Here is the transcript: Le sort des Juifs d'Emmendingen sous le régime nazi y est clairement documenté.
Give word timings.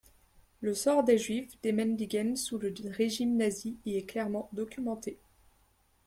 Le 0.61 0.73
sort 0.73 1.03
des 1.03 1.19
Juifs 1.19 1.61
d'Emmendingen 1.61 2.35
sous 2.35 2.57
le 2.57 2.73
régime 2.89 3.37
nazi 3.37 3.77
y 3.85 3.97
est 3.97 4.07
clairement 4.09 4.49
documenté. 4.51 5.19